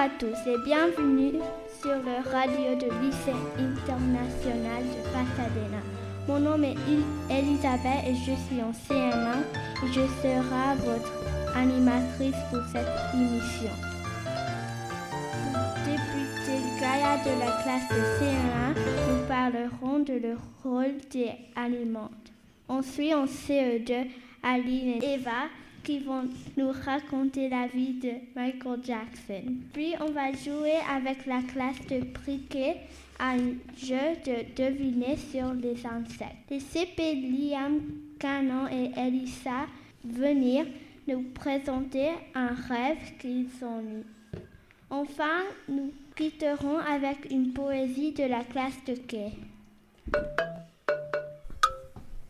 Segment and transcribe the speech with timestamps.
[0.00, 1.40] à tous et bienvenue
[1.82, 5.82] sur le radio de lycée international de Pasadena.
[6.26, 6.74] Mon nom est
[7.28, 9.42] Elisabeth et je suis en CM1
[9.84, 11.12] et je serai votre
[11.54, 13.72] animatrice pour cette émission.
[15.84, 22.10] Député Gaïa de la classe de CM1, nous parlerons de le rôle des aliments.
[22.68, 24.06] Ensuite, en CE2,
[24.42, 25.50] Aline et Eva
[25.82, 29.54] qui vont nous raconter la vie de Michael Jackson.
[29.72, 32.76] Puis on va jouer avec la classe de briquet
[33.18, 36.50] à un jeu de deviner sur les insectes.
[36.50, 37.80] Les CP Liam,
[38.18, 39.66] Canon et Elisa
[40.04, 40.66] venir
[41.06, 44.04] nous présenter un rêve qu'ils ont eu.
[44.90, 49.32] Enfin, nous quitterons avec une poésie de la classe de quai.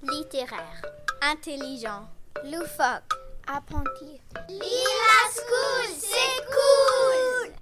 [0.02, 0.82] Littéraire,
[1.22, 2.08] intelligent,
[2.44, 3.19] loufoque
[3.52, 4.20] apprenti.
[4.48, 7.52] Lila School, c'est cool!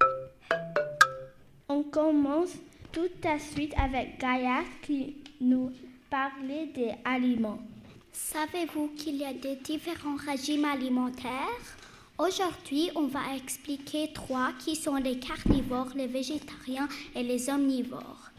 [1.69, 2.53] On commence
[2.93, 5.73] tout de suite avec Gaïa qui nous
[6.11, 7.61] parlait des aliments.
[8.13, 11.77] Savez-vous qu'il y a des différents régimes alimentaires?
[12.19, 18.31] Aujourd'hui, on va expliquer trois qui sont les carnivores, les végétariens et les omnivores.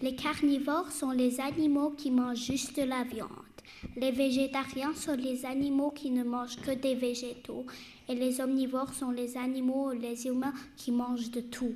[0.00, 3.55] Les carnivores sont les animaux qui mangent juste de la viande.
[3.96, 7.66] Les végétariens sont les animaux qui ne mangent que des végétaux
[8.08, 11.74] et les omnivores sont les animaux, les humains qui mangent de tout.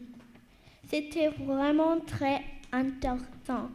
[0.88, 3.70] C'était vraiment très intéressant,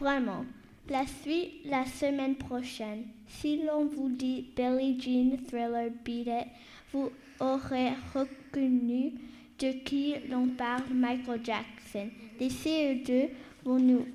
[0.00, 0.44] vraiment.
[0.88, 3.04] La suite la semaine prochaine.
[3.28, 6.46] Si l'on vous dit Billie Jean Thriller Beat It,
[6.92, 9.12] vous aurez reconnu
[9.58, 12.08] de qui l'on parle Michael Jackson.
[12.40, 13.28] Les CE2
[13.64, 14.06] vont nous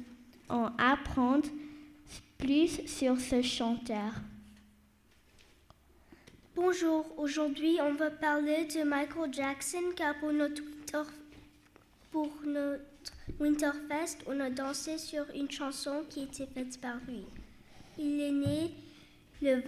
[0.50, 1.48] en apprendre
[2.38, 4.14] plus sur ce chanteur.
[6.56, 10.62] Bonjour, aujourd'hui on va parler de Michael Jackson car pour notre,
[13.40, 17.26] Winterfest, on a dansé sur une chanson qui était faite par lui.
[17.98, 18.72] Il est né
[19.42, 19.62] le,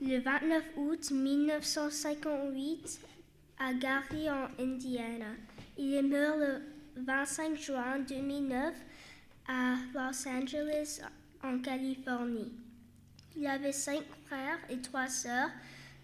[0.00, 3.00] le 29 août 1958
[3.60, 5.34] à Gary en Indiana.
[5.78, 6.60] Il est mort le
[6.96, 8.74] 25 juin 2009
[9.48, 11.00] à Los Angeles
[11.44, 12.52] en Californie.
[13.36, 15.50] Il avait cinq frères et trois sœurs.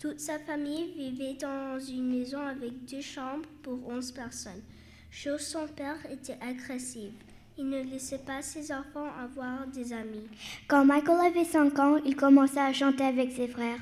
[0.01, 4.63] Toute sa famille vivait dans une maison avec deux chambres pour onze personnes.
[5.11, 7.11] Chose son père était agressif.
[7.57, 10.29] Il ne laissait pas ses enfants avoir des amis.
[10.69, 13.81] Quand Michael avait 5 ans, il commença à chanter avec ses frères.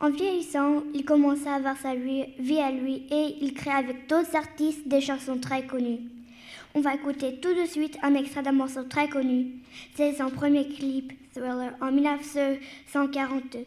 [0.00, 4.34] En vieillissant, il commença à avoir sa vie à lui et il créa avec d'autres
[4.34, 6.00] artistes des chansons très connues.
[6.78, 9.62] On va écouter tout de suite un extrait d'un morceau très connu.
[9.94, 13.64] C'est son premier clip, Thriller, en 1942.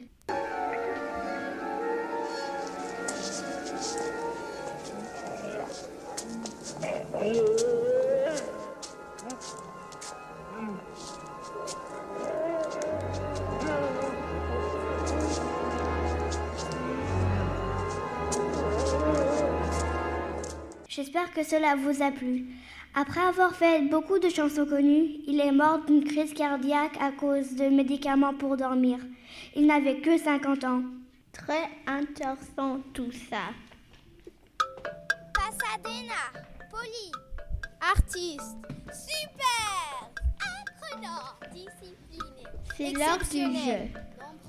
[20.87, 22.45] J'espère que cela vous a plu.
[22.99, 27.55] Après avoir fait beaucoup de chansons connues, il est mort d'une crise cardiaque à cause
[27.55, 28.97] de médicaments pour dormir.
[29.55, 30.81] Il n'avait que 50 ans.
[31.31, 33.53] Très intéressant tout ça.
[35.33, 37.11] Pasadena, poli,
[37.79, 38.57] artiste,
[38.91, 40.11] super,
[40.67, 42.43] apprenant, discipliné.
[42.75, 43.79] C'est l'heure du jeu.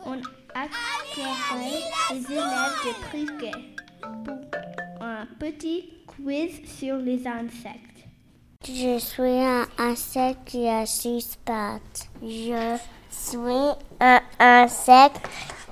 [0.05, 0.21] On
[0.55, 3.59] accueille les élèves de Priquet
[4.97, 8.00] pour un petit quiz sur les insectes.
[8.63, 12.09] Je suis un insecte qui a six pattes.
[12.23, 12.77] Je
[13.11, 15.27] suis un insecte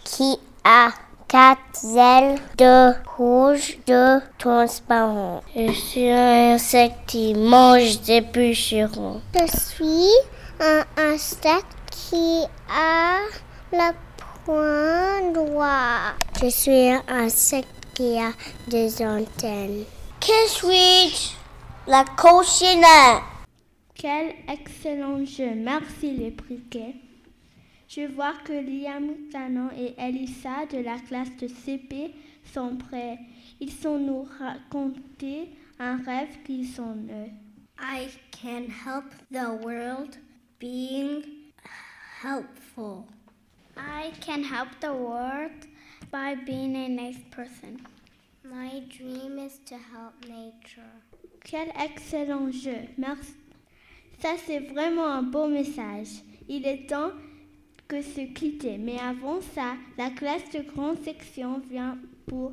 [0.04, 0.88] qui a
[1.28, 5.43] quatre ailes, de rouge, de transparent.
[5.54, 9.21] Je suis un insecte qui mange des bûcherons.
[9.34, 10.10] Je suis
[10.59, 13.18] un insecte qui a
[13.71, 13.92] la
[14.47, 16.16] pointe noire.
[16.42, 18.33] Je suis un insecte qui a
[18.66, 19.84] des antennes.
[20.21, 21.38] Que suis-je?
[21.89, 23.23] La cochinelle.
[23.95, 25.55] Quel excellent jeu.
[25.55, 26.95] Merci les briquets.
[27.89, 32.15] Je vois que Liam, Canon et Elisa de la classe de CP
[32.53, 33.19] sont prêts.
[33.59, 35.49] Ils sont nous raconter
[35.81, 37.33] un rêve qu'ils ont eu.
[37.81, 40.19] I can help the world
[40.61, 41.23] being
[42.23, 43.07] helpful.
[43.77, 45.67] I can help the world
[46.13, 47.81] by being a nice person.
[48.45, 50.83] My dream is to help nature.
[51.45, 52.77] Quel excellent jeu.
[52.99, 53.35] Merci.
[54.21, 56.09] Ça, c'est vraiment un beau message.
[56.49, 57.13] Il est temps
[57.87, 58.77] que se quitter.
[58.79, 61.97] Mais avant ça, la classe de grande section vient
[62.27, 62.53] pour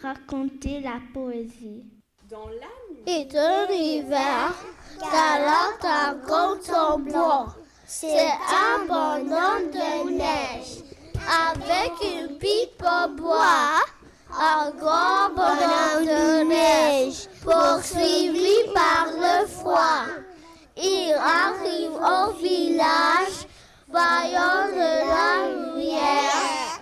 [0.00, 1.84] raconter la poésie.
[2.30, 3.02] dans la nuit.
[3.06, 4.54] Et de l'hiver,
[5.00, 7.46] galante un grand blanc.
[7.86, 10.82] C'est un bonhomme de neige
[11.28, 13.80] avec une pipe en bois.
[14.30, 20.06] Un grand bonhomme de neige poursuivi par le froid.
[20.76, 23.46] Il arrive au village,
[23.88, 26.80] voyant de la lumière.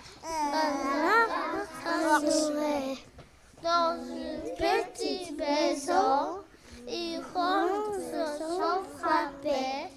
[3.63, 6.41] Dans une petite maison,
[6.87, 7.99] il rentre
[8.37, 9.89] sans frapper.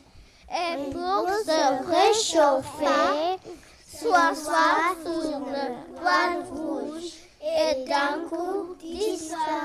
[0.51, 3.39] Et pour se réchauffer,
[3.87, 5.67] soit soit sur le
[5.97, 7.11] poil rouge
[7.43, 9.64] et d'un coup disparaît,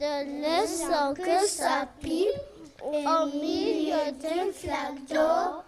[0.00, 2.40] de laissant que sa pipe
[2.82, 5.62] au milieu d'une flaque d'eau,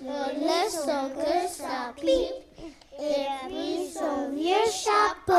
[0.00, 2.34] ne laissant que sa pipe
[3.00, 5.32] et puis son vieux chapeau.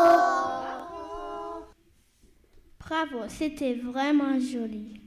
[2.79, 4.99] Bravo, c'était vraiment joli.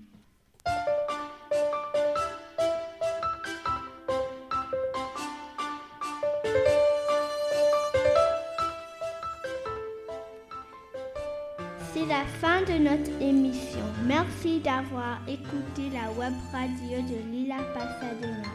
[11.93, 13.85] C'est la fin de notre émission.
[14.07, 18.49] Merci d'avoir écouté la web radio de Lila Pasadena.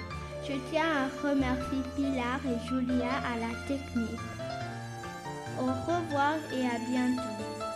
[0.43, 4.19] Je tiens à remercier Pilar et Julia à la technique.
[5.59, 7.66] Au revoir et à bientôt.